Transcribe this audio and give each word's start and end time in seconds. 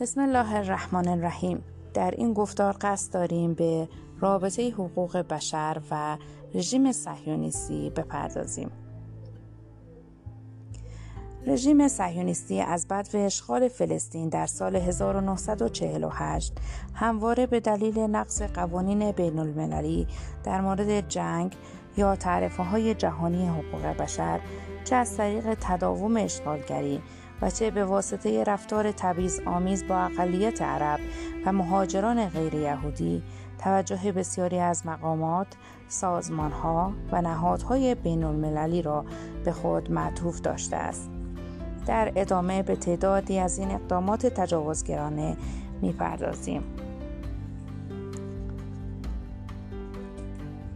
بسم 0.00 0.20
الله 0.20 0.54
الرحمن 0.54 1.08
الرحیم. 1.08 1.64
در 1.94 2.10
این 2.10 2.32
گفتار 2.32 2.76
قصد 2.80 3.12
داریم 3.12 3.54
به 3.54 3.88
رابطه 4.20 4.70
حقوق 4.70 5.16
بشر 5.16 5.80
و 5.90 6.16
رژیم 6.54 6.92
صهیونیستی 6.92 7.90
بپردازیم. 7.90 8.70
رژیم 11.46 11.88
صهیونیستی 11.88 12.60
از 12.60 12.88
بعد 12.88 13.08
اشغال 13.14 13.68
فلسطین 13.68 14.28
در 14.28 14.46
سال 14.46 14.76
1948 14.76 16.52
همواره 16.94 17.46
به 17.46 17.60
دلیل 17.60 17.98
نقض 17.98 18.42
قوانین 18.42 19.12
بین 19.12 19.38
المللی 19.38 20.06
در 20.44 20.60
مورد 20.60 21.08
جنگ 21.08 21.56
یا 21.96 22.16
تعرفه 22.16 22.62
های 22.62 22.94
جهانی 22.94 23.48
حقوق 23.48 23.86
بشر 23.86 24.40
چه 24.84 24.96
از 24.96 25.16
طریق 25.16 25.54
تداوم 25.60 26.16
اشغالگری 26.16 27.02
و 27.42 27.50
چه 27.50 27.70
به 27.70 27.84
واسطه 27.84 28.44
رفتار 28.44 28.92
تبعیض 28.92 29.40
آمیز 29.46 29.86
با 29.86 29.96
اقلیت 29.96 30.62
عرب 30.62 31.00
و 31.46 31.52
مهاجران 31.52 32.28
غیر 32.28 32.54
یهودی 32.54 33.22
توجه 33.58 34.12
بسیاری 34.12 34.58
از 34.58 34.86
مقامات، 34.86 35.46
سازمانها 35.88 36.92
و 37.12 37.22
نهادهای 37.22 37.94
بین 37.94 38.24
المللی 38.24 38.82
را 38.82 39.04
به 39.44 39.52
خود 39.52 39.90
معطوف 39.90 40.40
داشته 40.40 40.76
است. 40.76 41.10
در 41.86 42.12
ادامه 42.16 42.62
به 42.62 42.76
تعدادی 42.76 43.38
از 43.38 43.58
این 43.58 43.70
اقدامات 43.70 44.26
تجاوزگرانه 44.26 45.36
می‌پردازیم. 45.82 46.62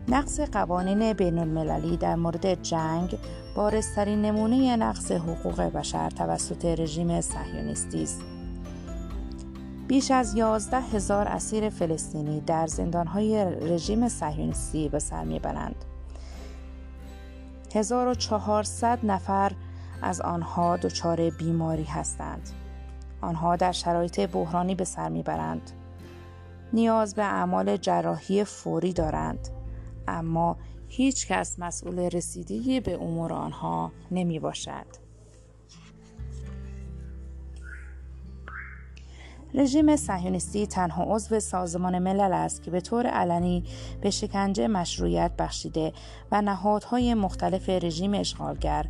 نقض 0.09 0.41
قوانین 0.41 1.13
بین 1.13 1.39
المللی 1.39 1.97
در 1.97 2.15
مورد 2.15 2.63
جنگ 2.63 3.19
بارسترین 3.55 4.23
نمونه 4.23 4.77
نقض 4.77 5.13
حقوق 5.13 5.61
بشر 5.63 6.11
توسط 6.11 6.65
رژیم 6.65 7.21
صهیونیستی 7.21 8.03
است. 8.03 8.23
بیش 9.89 10.11
از 10.11 10.35
11 10.35 10.81
هزار 10.81 11.29
اسیر 11.29 11.69
فلسطینی 11.69 12.41
در 12.41 12.67
زندانهای 12.67 13.45
رژیم 13.45 14.09
صهیونیستی 14.09 14.89
به 14.89 14.99
سر 14.99 15.25
می‌برند. 15.25 15.85
1400 17.75 18.99
نفر 19.03 19.53
از 20.03 20.21
آنها 20.21 20.77
دچار 20.77 21.31
بیماری 21.31 21.85
هستند. 21.85 22.51
آنها 23.21 23.57
در 23.57 23.73
شرایط 23.73 24.21
بحرانی 24.21 24.75
به 24.75 24.85
سر 24.85 25.09
می‌برند. 25.09 25.71
نیاز 26.73 27.15
به 27.15 27.25
اعمال 27.25 27.77
جراحی 27.77 28.45
فوری 28.45 28.93
دارند 28.93 29.49
اما 30.09 30.57
هیچ 30.93 31.27
کس 31.27 31.59
مسئول 31.59 31.99
رسیدگی 31.99 32.81
به 32.81 32.95
امور 32.95 33.33
آنها 33.33 33.93
نمی 34.11 34.39
باشد. 34.39 34.87
رژیم 39.55 39.97
صهیونیستی 39.97 40.67
تنها 40.67 41.05
عضو 41.05 41.41
سازمان 41.41 41.99
ملل 41.99 42.33
است 42.33 42.63
که 42.63 42.71
به 42.71 42.81
طور 42.81 43.07
علنی 43.07 43.65
به 44.01 44.11
شکنجه 44.11 44.69
مشروعیت 44.69 45.33
بخشیده 45.39 45.93
و 46.33 46.43
نهادهای 46.43 47.15
مختلف 47.15 47.69
رژیم 47.69 48.15
اشغالگر 48.15 48.87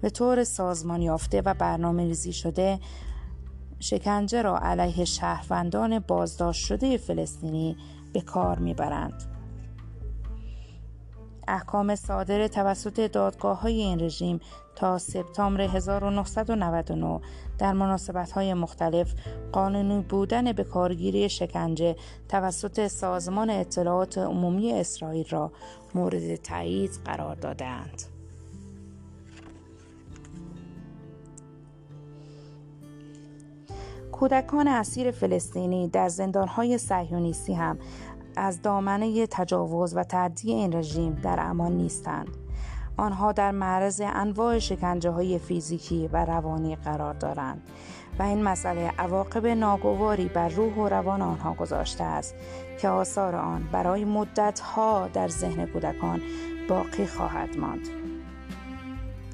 به 0.00 0.10
طور 0.10 0.44
سازمان 0.44 1.02
یافته 1.02 1.42
و 1.44 1.54
برنامه 1.54 2.02
ریزی 2.02 2.32
شده 2.32 2.80
شکنجه 3.78 4.42
را 4.42 4.58
علیه 4.58 5.04
شهروندان 5.04 5.98
بازداشت 5.98 6.66
شده 6.66 6.96
فلسطینی 6.96 7.76
به 8.12 8.20
کار 8.20 8.58
می‌برند. 8.58 9.29
احکام 11.50 11.94
صادر 11.94 12.48
توسط 12.48 13.00
دادگاه 13.00 13.60
های 13.60 13.80
این 13.80 14.00
رژیم 14.00 14.40
تا 14.76 14.98
سپتامبر 14.98 15.60
1999 15.60 17.20
در 17.58 17.72
مناسبت 17.72 18.32
های 18.32 18.54
مختلف 18.54 19.14
قانونی 19.52 20.04
بودن 20.08 20.52
به 20.52 20.64
کارگیری 20.64 21.28
شکنجه 21.28 21.96
توسط 22.28 22.86
سازمان 22.86 23.50
اطلاعات 23.50 24.18
عمومی 24.18 24.72
اسرائیل 24.72 25.28
را 25.28 25.52
مورد 25.94 26.36
تایید 26.36 26.90
قرار 27.04 27.34
دادند. 27.34 28.02
کودکان 34.12 34.68
اسیر 34.68 35.10
فلسطینی 35.10 35.88
در 35.88 36.08
زندانهای 36.08 36.78
صهیونیستی 36.78 37.54
هم 37.54 37.78
از 38.36 38.62
دامنه 38.62 39.26
تجاوز 39.26 39.96
و 39.96 40.04
تعدی 40.04 40.52
این 40.52 40.72
رژیم 40.72 41.14
در 41.14 41.40
امان 41.40 41.72
نیستند. 41.72 42.28
آنها 42.96 43.32
در 43.32 43.50
معرض 43.50 44.02
انواع 44.04 44.58
شکنجه 44.58 45.10
های 45.10 45.38
فیزیکی 45.38 46.08
و 46.12 46.24
روانی 46.24 46.76
قرار 46.76 47.14
دارند 47.14 47.62
و 48.18 48.22
این 48.22 48.42
مسئله 48.42 48.92
عواقب 48.98 49.46
ناگواری 49.46 50.28
بر 50.28 50.48
روح 50.48 50.74
و 50.74 50.88
روان 50.88 51.22
آنها 51.22 51.54
گذاشته 51.54 52.04
است 52.04 52.34
که 52.80 52.88
آثار 52.88 53.36
آن 53.36 53.68
برای 53.72 54.04
مدتها 54.04 55.08
در 55.08 55.28
ذهن 55.28 55.66
کودکان 55.66 56.20
باقی 56.68 57.06
خواهد 57.06 57.56
ماند. 57.56 57.88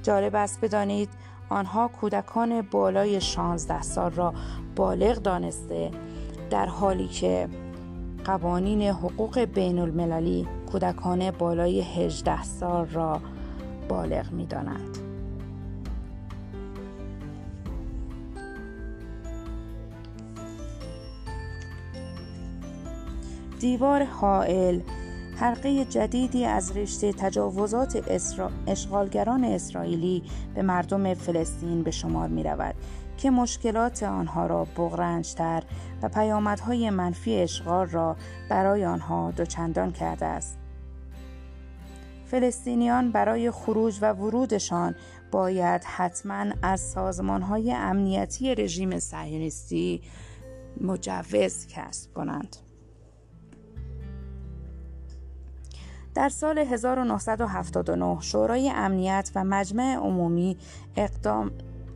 جالب 0.03 0.35
است 0.35 0.61
بدانید 0.61 1.09
آنها 1.49 1.89
کودکان 1.89 2.63
بالای 2.63 3.21
16 3.21 3.83
سال 3.83 4.11
را 4.11 4.35
بالغ 4.77 5.17
دانسته 5.19 5.91
در 6.51 6.67
حالی 6.67 7.09
که 7.09 7.49
قوانین 8.27 8.83
حقوق 8.83 9.39
بین 9.39 9.79
المللی 9.79 10.47
کودکان 10.73 11.31
بالای 11.31 11.81
18 11.81 12.43
سال 12.43 12.87
را 12.87 13.21
بالغ 13.89 14.33
می 14.33 14.47
دانند. 14.47 14.99
دیوار 23.61 24.05
حائل 24.05 24.81
حلقه 25.37 25.85
جدیدی 25.85 26.45
از 26.45 26.77
رشته 26.77 27.13
تجاوزات 27.13 27.97
اسرا... 28.11 28.51
اشغالگران 28.67 29.45
اسرائیلی 29.45 30.23
به 30.55 30.63
مردم 30.63 31.15
فلسطین 31.15 31.83
به 31.83 31.91
شمار 31.91 32.29
می 32.29 32.43
رود 32.43 32.75
که 33.27 33.31
مشکلات 33.31 34.03
آنها 34.03 34.47
را 34.47 34.65
بغرنجتر 34.65 35.63
و 36.03 36.09
پیامدهای 36.09 36.91
منفی 36.91 37.35
اشغال 37.35 37.87
را 37.87 38.17
برای 38.49 38.85
آنها 38.85 39.31
دوچندان 39.31 39.93
کرده 39.93 40.27
است. 40.27 40.59
فلسطینیان 42.27 43.13
برای 43.13 43.51
خروج 43.51 43.99
و 44.03 44.13
ورودشان 44.13 44.95
باید 45.31 45.85
حتما 45.85 46.45
از 46.63 46.81
سازمانهای 46.81 47.73
امنیتی 47.73 48.55
رژیم 48.55 48.99
صهیونیستی 48.99 50.03
مجوز 50.81 51.67
کسب 51.67 52.15
کنند. 52.15 52.57
در 56.15 56.29
سال 56.29 56.59
1979 56.59 58.21
شورای 58.21 58.73
امنیت 58.75 59.31
و 59.35 59.45
مجمع 59.45 59.95
عمومی 59.95 60.57
اقدام 60.97 61.51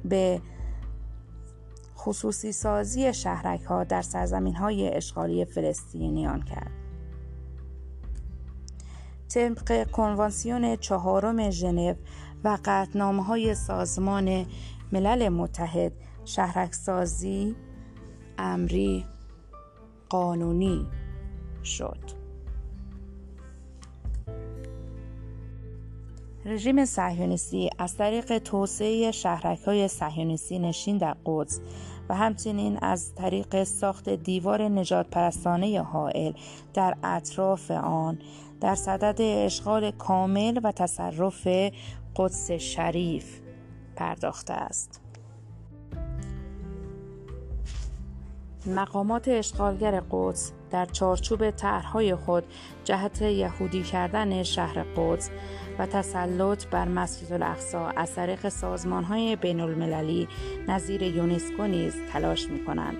به 0.05 0.41
خصوصی 2.01 2.53
سازی 2.53 3.15
شهرک 3.15 3.63
ها 3.63 3.85
در 3.85 4.03
سرزمین 4.03 4.55
های 4.55 4.89
اشغالی 4.95 5.45
فلسطینیان 5.45 6.43
کرد. 6.43 6.71
طبق 9.29 9.91
کنوانسیون 9.91 10.77
چهارم 10.77 11.51
ژنو 11.51 11.95
و 12.45 12.59
قطنامه 12.65 13.25
های 13.25 13.55
سازمان 13.55 14.47
ملل 14.93 15.29
متحد 15.29 15.93
شهرک 16.25 16.75
سازی 16.75 17.57
امری 18.39 19.07
قانونی 20.09 20.87
شد. 21.65 22.21
رژیم 26.45 26.85
صهیونیستی 26.85 27.71
از 27.79 27.97
طریق 27.97 28.39
توسعه 28.39 29.11
شهرک 29.11 29.61
های 29.61 29.89
صهیونیستی 29.89 30.59
نشین 30.59 30.99
در 30.99 31.17
قدس 31.27 31.61
و 32.11 32.15
همچنین 32.15 32.79
از 32.83 33.15
طریق 33.15 33.65
ساخت 33.65 34.09
دیوار 34.09 34.63
نجات 34.63 35.07
پرستانه 35.11 35.83
حائل 35.83 36.33
در 36.75 36.97
اطراف 37.05 37.71
آن 37.71 38.19
در 38.61 38.75
صدد 38.75 39.21
اشغال 39.21 39.91
کامل 39.91 40.61
و 40.65 40.73
تصرف 40.73 41.47
قدس 42.17 42.51
شریف 42.51 43.41
پرداخته 43.97 44.53
است. 44.53 45.01
مقامات 48.67 49.29
اشغالگر 49.29 50.03
قدس 50.11 50.53
در 50.71 50.87
چارچوب 50.87 51.51
طرحهای 51.51 52.15
خود 52.15 52.45
جهت 52.85 53.23
یهودی 53.23 53.83
کردن 53.83 54.43
شهر 54.43 54.83
قدس 54.97 55.31
و 55.79 55.87
تسلط 55.87 56.67
بر 56.67 56.89
مسجد 56.89 57.33
الاقصا 57.33 57.89
از 57.89 58.15
طریق 58.15 58.49
سازمانهای 58.49 59.37
بین 59.37 59.61
المللی 59.61 60.29
نظیر 60.69 61.03
یونسکو 61.03 61.67
نیز 61.67 61.95
تلاش 62.13 62.49
می 62.49 62.65
کنند. 62.65 62.97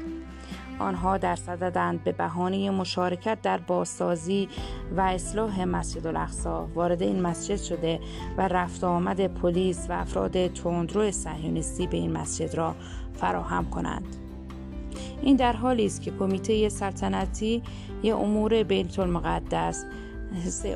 آنها 0.79 1.19
در 1.19 1.37
صددند 1.37 2.05
به 2.05 2.13
بهانه 2.13 2.71
مشارکت 2.71 3.39
در 3.43 3.59
بازسازی 3.59 4.49
و 4.97 5.01
اصلاح 5.01 5.65
مسجد 5.65 6.07
الاقصا 6.07 6.69
وارد 6.75 7.03
این 7.03 7.23
مسجد 7.23 7.57
شده 7.57 8.01
و 8.37 8.49
رفت 8.49 8.85
آمد 8.85 9.27
پلیس 9.27 9.87
و 9.89 9.93
افراد 9.93 10.47
تندرو 10.47 11.11
صهیونیستی 11.11 11.87
به 11.87 11.97
این 11.97 12.13
مسجد 12.13 12.55
را 12.55 12.75
فراهم 13.15 13.71
کنند 13.71 14.30
این 15.23 15.37
در 15.37 15.53
حالی 15.53 15.87
است 15.87 16.03
که 16.03 16.11
کمیته 16.11 16.69
سلطنتی 16.69 17.63
امور 18.13 18.63
بیت 18.63 18.99
المقدس 18.99 19.85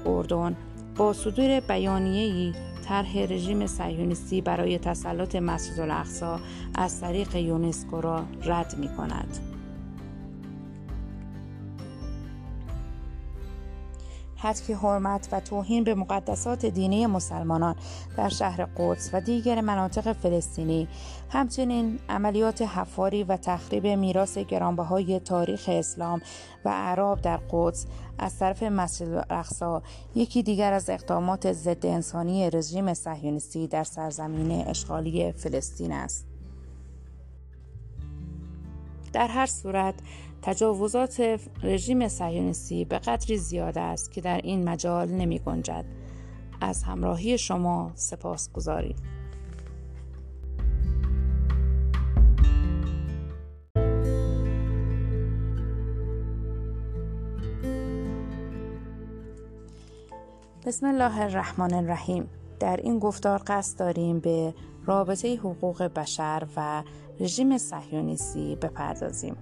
اردن 0.06 0.56
با 0.96 1.12
صدور 1.12 1.60
بیانیه‌ای 1.60 2.52
طرح 2.84 3.18
رژیم 3.18 3.66
صهیونیستی 3.66 4.40
برای 4.40 4.78
تسلط 4.78 5.36
مسجد 5.36 5.80
الاقصا 5.80 6.40
از 6.74 7.00
طریق 7.00 7.36
یونسکو 7.36 8.00
را 8.00 8.24
رد 8.44 8.74
می 8.78 8.88
کند. 8.88 9.53
حتک 14.44 14.70
حرمت 14.70 15.28
و 15.32 15.40
توهین 15.40 15.84
به 15.84 15.94
مقدسات 15.94 16.66
دینی 16.66 17.06
مسلمانان 17.06 17.76
در 18.16 18.28
شهر 18.28 18.68
قدس 18.76 19.10
و 19.12 19.20
دیگر 19.20 19.60
مناطق 19.60 20.12
فلسطینی 20.12 20.88
همچنین 21.30 21.98
عملیات 22.08 22.62
حفاری 22.62 23.24
و 23.24 23.36
تخریب 23.36 23.86
میراث 23.86 24.38
گرانبهای 24.38 25.20
تاریخ 25.20 25.68
اسلام 25.72 26.22
و 26.64 26.68
عرب 26.68 27.20
در 27.20 27.40
قدس 27.50 27.86
از 28.18 28.38
طرف 28.38 28.62
مسجد 28.62 29.08
الاقصا 29.08 29.82
یکی 30.14 30.42
دیگر 30.42 30.72
از 30.72 30.90
اقدامات 30.90 31.52
ضد 31.52 31.86
انسانی 31.86 32.50
رژیم 32.50 32.94
صهیونیستی 32.94 33.66
در 33.66 33.84
سرزمین 33.84 34.68
اشغالی 34.68 35.32
فلسطین 35.32 35.92
است. 35.92 36.26
در 39.12 39.26
هر 39.26 39.46
صورت 39.46 39.94
تجاوزات 40.44 41.40
رژیم 41.62 42.08
صهیونیستی 42.08 42.84
به 42.84 42.98
قدری 42.98 43.36
زیاد 43.36 43.78
است 43.78 44.12
که 44.12 44.20
در 44.20 44.40
این 44.44 44.68
مجال 44.68 45.08
نمی 45.08 45.38
گنجد. 45.38 45.84
از 46.60 46.82
همراهی 46.82 47.38
شما 47.38 47.92
سپاس 47.94 48.52
گذارید. 48.52 48.96
بسم 60.66 60.86
الله 60.86 61.20
الرحمن 61.20 61.74
الرحیم 61.74 62.28
در 62.60 62.76
این 62.76 62.98
گفتار 62.98 63.42
قصد 63.46 63.78
داریم 63.78 64.20
به 64.20 64.54
رابطه 64.86 65.36
حقوق 65.36 65.82
بشر 65.82 66.46
و 66.56 66.82
رژیم 67.20 67.58
صهیونیستی 67.58 68.56
بپردازیم. 68.56 69.36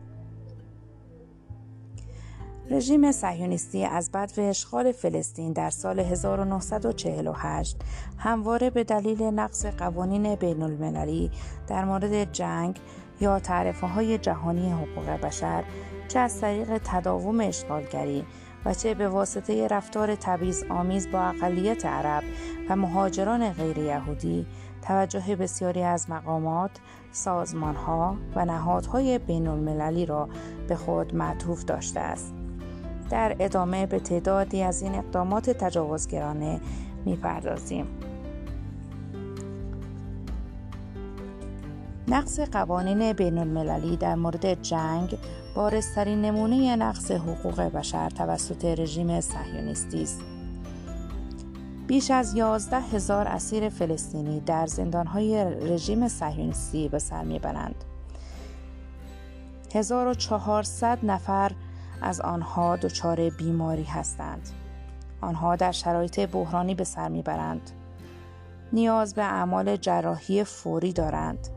رژیم 2.72 3.12
صهیونیستی 3.12 3.84
از 3.84 4.10
بعد 4.10 4.40
اشغال 4.40 4.92
فلسطین 4.92 5.52
در 5.52 5.70
سال 5.70 5.98
1948 5.98 7.76
همواره 8.18 8.70
به 8.70 8.84
دلیل 8.84 9.22
نقض 9.22 9.66
قوانین 9.66 10.34
بین 10.34 10.62
المللی 10.62 11.30
در 11.68 11.84
مورد 11.84 12.32
جنگ 12.32 12.80
یا 13.20 13.38
تعرفه 13.38 13.86
های 13.86 14.18
جهانی 14.18 14.72
حقوق 14.72 15.10
بشر 15.10 15.64
چه 16.08 16.18
از 16.18 16.40
طریق 16.40 16.78
تداوم 16.84 17.40
اشغالگری 17.40 18.24
و 18.64 18.74
چه 18.74 18.94
به 18.94 19.08
واسطه 19.08 19.68
رفتار 19.68 20.14
تبعیض 20.14 20.64
آمیز 20.68 21.10
با 21.10 21.20
اقلیت 21.20 21.86
عرب 21.86 22.22
و 22.68 22.76
مهاجران 22.76 23.52
غیر 23.52 23.78
یهودی 23.78 24.46
توجه 24.82 25.36
بسیاری 25.36 25.82
از 25.82 26.10
مقامات، 26.10 26.70
سازمانها 27.12 28.16
و 28.36 28.44
نهادهای 28.44 29.18
بین 29.18 29.46
المللی 29.46 30.06
را 30.06 30.28
به 30.68 30.76
خود 30.76 31.14
معطوف 31.14 31.64
داشته 31.64 32.00
است. 32.00 32.41
در 33.12 33.36
ادامه 33.40 33.86
به 33.86 33.98
تعدادی 33.98 34.62
از 34.62 34.82
این 34.82 34.94
اقدامات 34.94 35.50
تجاوزگرانه 35.50 36.60
می‌پردازیم. 37.04 37.86
نقص 42.08 42.40
قوانین 42.40 43.12
بین 43.12 43.38
المللی 43.38 43.96
در 43.96 44.14
مورد 44.14 44.62
جنگ 44.62 45.18
بارسترین 45.54 46.22
نمونه 46.22 46.76
نقص 46.76 47.10
حقوق 47.10 47.60
بشر 47.60 48.10
توسط 48.10 48.64
رژیم 48.64 49.20
صهیونیستی 49.20 50.02
است. 50.02 50.20
بیش 51.86 52.10
از 52.10 52.34
11 52.34 52.80
هزار 52.80 53.28
اسیر 53.28 53.68
فلسطینی 53.68 54.40
در 54.40 54.66
زندانهای 54.66 55.44
رژیم 55.44 56.08
صهیونیستی 56.08 56.88
به 56.88 56.98
سر 56.98 57.24
می‌برند. 57.24 57.84
1400 59.74 60.98
نفر 61.02 61.52
از 62.02 62.20
آنها 62.20 62.76
دچار 62.76 63.30
بیماری 63.30 63.84
هستند. 63.84 64.48
آنها 65.20 65.56
در 65.56 65.72
شرایط 65.72 66.20
بحرانی 66.20 66.74
به 66.74 66.84
سر 66.84 67.08
می‌برند. 67.08 67.70
نیاز 68.72 69.14
به 69.14 69.22
اعمال 69.22 69.76
جراحی 69.76 70.44
فوری 70.44 70.92
دارند. 70.92 71.48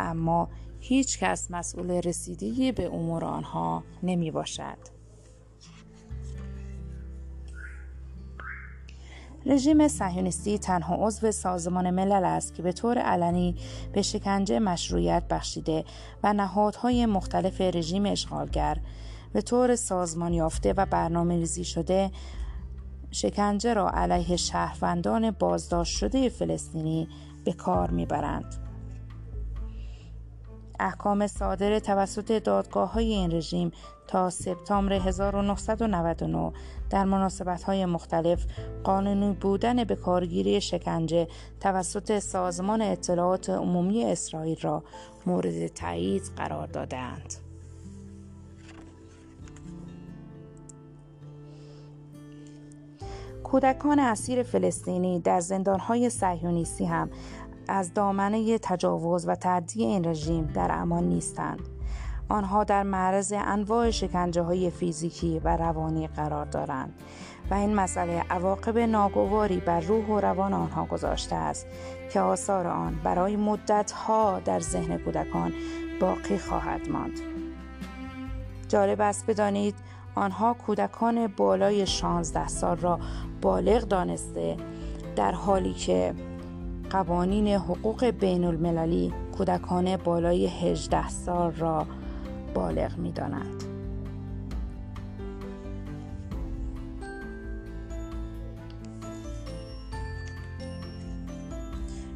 اما 0.00 0.48
هیچ 0.80 1.18
کس 1.18 1.50
مسئول 1.50 1.90
رسیدگی 1.90 2.72
به 2.72 2.86
امور 2.86 3.24
آنها 3.24 3.84
نمی 4.02 4.30
باشد. 4.30 4.94
رژیم 9.46 9.88
صهیونیستی 9.88 10.58
تنها 10.58 11.06
عضو 11.06 11.32
سازمان 11.32 11.90
ملل 11.90 12.24
است 12.24 12.54
که 12.54 12.62
به 12.62 12.72
طور 12.72 12.98
علنی 12.98 13.56
به 13.92 14.02
شکنجه 14.02 14.58
مشروعیت 14.58 15.22
بخشیده 15.30 15.84
و 16.22 16.32
نهادهای 16.32 17.06
مختلف 17.06 17.60
رژیم 17.60 18.06
اشغالگر 18.06 18.76
به 19.34 19.42
طور 19.42 19.76
سازمان 19.76 20.32
یافته 20.32 20.74
و 20.76 20.86
برنامه 20.86 21.34
ریزی 21.36 21.64
شده 21.64 22.10
شکنجه 23.10 23.74
را 23.74 23.90
علیه 23.90 24.36
شهروندان 24.36 25.30
بازداشت 25.30 25.98
شده 25.98 26.28
فلسطینی 26.28 27.08
به 27.44 27.52
کار 27.52 27.90
می‌برند. 27.90 28.54
احکام 30.80 31.26
صادر 31.26 31.78
توسط 31.78 32.42
دادگاه 32.42 32.92
های 32.92 33.12
این 33.12 33.32
رژیم 33.32 33.72
تا 34.08 34.30
سپتامبر 34.30 34.92
1999 34.92 36.52
در 36.90 37.04
مناسبت 37.04 37.62
های 37.62 37.86
مختلف 37.86 38.44
قانونی 38.84 39.32
بودن 39.32 39.84
به 39.84 39.96
کارگیری 39.96 40.60
شکنجه 40.60 41.28
توسط 41.60 42.18
سازمان 42.18 42.82
اطلاعات 42.82 43.50
عمومی 43.50 44.04
اسرائیل 44.04 44.60
را 44.60 44.82
مورد 45.26 45.66
تایید 45.66 46.22
قرار 46.36 46.66
دادند. 46.66 47.43
کودکان 53.54 53.98
اسیر 53.98 54.42
فلسطینی 54.42 55.20
در 55.20 55.40
زندانهای 55.40 56.10
صهیونیستی 56.10 56.84
هم 56.84 57.10
از 57.68 57.94
دامنه 57.94 58.58
تجاوز 58.58 59.28
و 59.28 59.34
تعدی 59.34 59.84
این 59.84 60.04
رژیم 60.04 60.46
در 60.54 60.72
امان 60.72 61.04
نیستند. 61.04 61.60
آنها 62.28 62.64
در 62.64 62.82
معرض 62.82 63.32
انواع 63.36 63.90
شکنجه 63.90 64.42
های 64.42 64.70
فیزیکی 64.70 65.40
و 65.44 65.56
روانی 65.56 66.06
قرار 66.06 66.44
دارند 66.44 66.94
و 67.50 67.54
این 67.54 67.74
مسئله 67.74 68.24
عواقب 68.30 68.78
ناگواری 68.78 69.60
بر 69.60 69.80
روح 69.80 70.06
و 70.06 70.20
روان 70.20 70.52
آنها 70.52 70.84
گذاشته 70.84 71.36
است 71.36 71.66
که 72.12 72.20
آثار 72.20 72.66
آن 72.66 73.00
برای 73.04 73.36
مدت 73.36 73.90
ها 73.90 74.40
در 74.44 74.60
ذهن 74.60 74.98
کودکان 74.98 75.52
باقی 76.00 76.38
خواهد 76.38 76.88
ماند. 76.88 77.20
جالب 78.68 79.00
است 79.00 79.26
بدانید 79.26 79.74
آنها 80.14 80.54
کودکان 80.54 81.26
بالای 81.26 81.86
16 81.86 82.48
سال 82.48 82.76
را 82.76 82.98
بالغ 83.42 83.84
دانسته 83.84 84.56
در 85.16 85.32
حالی 85.32 85.72
که 85.72 86.14
قوانین 86.90 87.48
حقوق 87.48 88.04
بین 88.04 88.44
المللی 88.44 89.12
کودکان 89.38 89.96
بالای 89.96 90.46
18 90.46 91.08
سال 91.08 91.52
را 91.52 91.86
بالغ 92.54 92.98
می 92.98 93.12
دانند. 93.12 93.64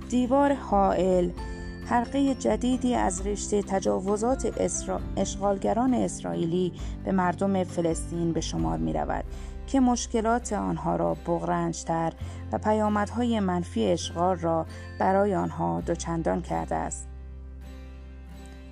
دیوار 0.09 0.55
حائل 0.55 1.31
حلقه 1.89 2.35
جدیدی 2.35 2.95
از 2.95 3.27
رشته 3.27 3.63
تجاوزات 3.63 4.61
اسرا... 4.61 5.01
اشغالگران 5.17 5.95
اسرائیلی 5.95 6.73
به 7.05 7.13
مردم 7.13 7.65
فلسطین 7.65 8.33
به 8.33 8.41
شمار 8.41 8.79
می 8.79 8.93
رود 8.93 9.25
که 9.67 9.81
مشکلات 9.81 10.53
آنها 10.53 10.97
را 10.97 11.15
بغرنجتر 11.15 12.13
و 12.53 12.59
پیامدهای 12.59 13.41
منفی 13.41 13.87
اشغال 13.87 14.37
را 14.37 14.67
برای 14.99 15.35
آنها 15.35 15.81
دوچندان 15.81 16.43
کرده 16.43 16.75
است. 16.75 17.09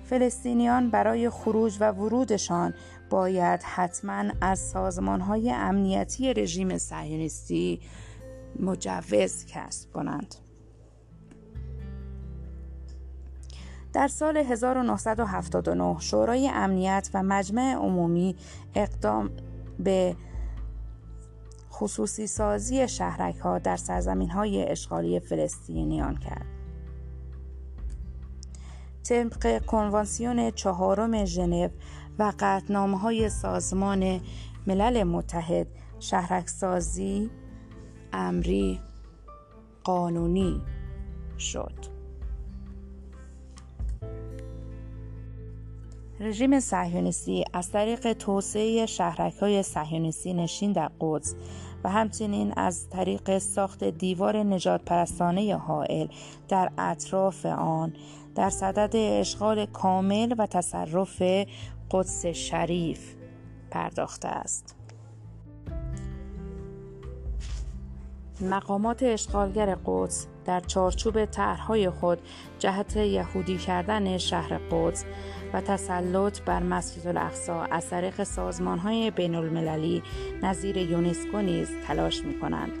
فلسطینیان 0.03 0.89
برای 0.89 1.29
خروج 1.29 1.77
و 1.79 1.91
ورودشان 1.91 2.73
باید 3.09 3.63
حتما 3.63 4.23
از 4.41 4.59
سازمانهای 4.59 5.51
امنیتی 5.51 6.33
رژیم 6.33 6.77
صهیونیستی 6.77 7.79
مجوز 8.59 9.45
کسب 9.45 9.91
کنند. 9.93 10.35
در 13.97 14.07
سال 14.07 14.37
1979 14.37 15.95
شورای 15.99 16.51
امنیت 16.53 17.09
و 17.13 17.23
مجمع 17.23 17.73
عمومی 17.73 18.35
اقدام 18.75 19.29
به 19.79 20.15
خصوصی 21.71 22.27
سازی 22.27 22.87
شهرک 22.87 23.37
ها 23.37 23.59
در 23.59 23.75
سرزمین 23.75 24.29
های 24.29 24.69
اشغالی 24.69 25.19
فلسطینیان 25.19 26.15
کرد. 26.15 26.45
طبق 29.03 29.65
کنوانسیون 29.65 30.51
چهارم 30.51 31.25
ژنو 31.25 31.69
و 32.19 32.33
قطنامه 32.39 32.99
های 32.99 33.29
سازمان 33.29 34.21
ملل 34.67 35.03
متحد 35.03 35.67
شهرکسازی 35.99 37.29
امری 38.13 38.79
قانونی 39.83 40.61
شد 41.39 41.96
رژیم 46.19 46.59
صهیونیستی 46.59 47.45
از 47.53 47.71
طریق 47.71 48.13
توسعه 48.13 48.85
شهرک 48.85 49.33
های 49.33 49.63
صهیونیستی 49.63 50.33
نشین 50.33 50.71
در 50.71 50.91
قدس 51.01 51.35
و 51.83 51.89
همچنین 51.89 52.53
از 52.57 52.89
طریق 52.89 53.37
ساخت 53.37 53.83
دیوار 53.83 54.37
نجات 54.37 54.81
پرستانه 54.85 55.55
حائل 55.55 56.07
در 56.47 56.71
اطراف 56.77 57.45
آن 57.45 57.93
در 58.35 58.49
صدد 58.49 58.95
اشغال 58.95 59.65
کامل 59.65 60.35
و 60.37 60.45
تصرف 60.45 61.21
قدس 61.91 62.25
شریف 62.25 63.15
پرداخته 63.71 64.27
است. 64.27 64.76
مقامات 68.41 69.03
اشغالگر 69.03 69.77
قدس 69.85 70.27
در 70.45 70.59
چارچوب 70.59 71.25
طرحهای 71.25 71.89
خود 71.89 72.17
جهت 72.59 72.95
یهودی 72.95 73.57
کردن 73.57 74.17
شهر 74.17 74.57
قدس 74.71 75.05
و 75.53 75.61
تسلط 75.61 76.41
بر 76.41 76.63
مسجد 76.63 77.07
الاقصا 77.07 77.61
از 77.63 77.89
طریق 77.89 78.23
سازمانهای 78.23 79.11
بین 79.11 79.35
المللی 79.35 80.03
نظیر 80.43 80.77
یونسکو 80.77 81.41
نیز 81.41 81.69
تلاش 81.87 82.21
می 82.21 82.39
کنند. 82.39 82.71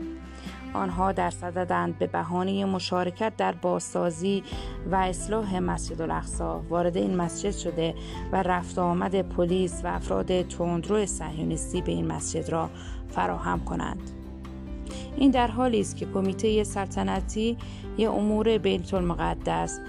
آنها 0.73 1.11
در 1.11 1.29
صددند 1.29 1.97
به 1.97 2.07
بهانه 2.07 2.65
مشارکت 2.65 3.33
در 3.37 3.51
بازسازی 3.51 4.43
و 4.91 4.95
اصلاح 4.95 5.59
مسجد 5.59 6.01
الاقصا 6.01 6.59
وارد 6.69 6.97
این 6.97 7.15
مسجد 7.15 7.51
شده 7.51 7.95
و 8.31 8.43
رفت 8.43 8.79
آمد 8.79 9.21
پلیس 9.21 9.81
و 9.83 9.87
افراد 9.87 10.41
تندرو 10.41 11.05
صهیونیستی 11.05 11.81
به 11.81 11.91
این 11.91 12.07
مسجد 12.07 12.49
را 12.49 12.69
فراهم 13.09 13.65
کنند. 13.65 14.16
این 15.17 15.31
در 15.31 15.47
حالی 15.47 15.79
است 15.79 15.97
که 15.97 16.05
کمیته 16.05 16.63
سلطنتی 16.63 17.57
یا 17.97 18.11
امور 18.11 18.57
بیت 18.57 18.93
المقدس 18.93 19.79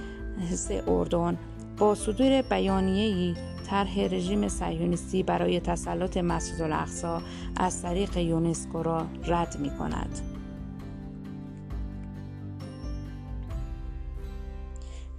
اردن 0.86 1.38
با 1.78 1.94
صدور 1.94 2.42
بیانیه‌ای 2.42 3.34
طرح 3.66 4.00
رژیم 4.00 4.48
صهیونیستی 4.48 5.22
برای 5.22 5.60
تسلط 5.60 6.16
مسجد 6.16 6.62
الاقصا 6.62 7.22
از 7.56 7.82
طریق 7.82 8.16
یونسکو 8.16 8.82
را 8.82 9.06
رد 9.26 9.56
می 9.60 9.70
کند. 9.70 10.37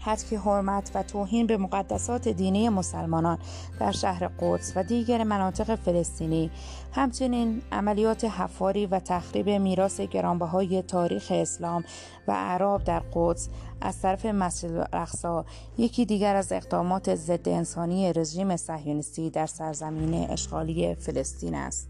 حتک 0.10 0.34
حرمت 0.34 0.92
و 0.96 1.04
توهین 1.04 1.48
به 1.48 1.58
مقدسات 1.58 2.28
دینی 2.28 2.70
مسلمانان 2.70 3.38
در 3.80 3.92
شهر 3.92 4.28
قدس 4.40 4.74
و 4.76 4.84
دیگر 4.84 5.24
مناطق 5.24 5.76
فلسطینی. 5.76 6.52
همچنین 6.92 7.62
عملیات 7.72 8.26
حفاری 8.26 8.86
و 8.86 9.00
تخریب 9.00 9.50
میراث 9.50 10.02
گرانبهای 10.02 10.82
تاریخ 10.82 11.28
اسلام 11.36 11.84
و 12.28 12.32
اعراب 12.32 12.84
در 12.84 13.02
قدس 13.14 13.50
از 13.82 14.02
طرف 14.02 14.26
مسجد 14.26 14.88
الاقصا 14.94 15.46
یکی 15.78 16.06
دیگر 16.06 16.36
از 16.36 16.52
اقدامات 16.52 17.16
ضد 17.16 17.50
انسانی 17.50 18.14
رژیم 18.14 18.56
صهیونیستی 18.56 19.30
در 19.30 19.46
سرزمین 19.46 20.30
اشغالی 20.30 20.96
فلسطین 20.96 21.56
است. 21.56 21.90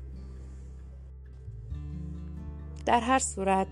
در 2.85 2.99
هر 2.99 3.19
صورت 3.19 3.67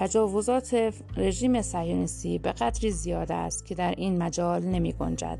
تجاوزات 0.00 0.94
رژیم 1.16 1.62
صهیونیستی 1.62 2.38
به 2.38 2.52
قدری 2.52 2.90
زیاد 2.90 3.32
است 3.32 3.66
که 3.66 3.74
در 3.74 3.94
این 3.96 4.22
مجال 4.22 4.64
نمی 4.64 4.92
گنجد. 4.92 5.38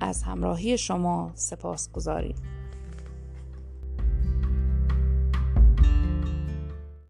از 0.00 0.22
همراهی 0.22 0.78
شما 0.78 1.30
سپاس 1.34 1.92
گذارید. 1.92 2.55